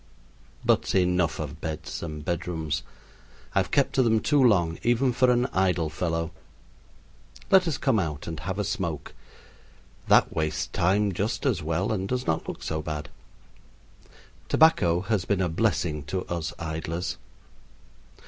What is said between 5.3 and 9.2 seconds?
idle fellow. Let us come out and have a smoke.